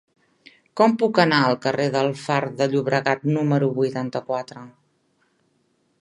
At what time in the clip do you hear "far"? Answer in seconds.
2.23-2.39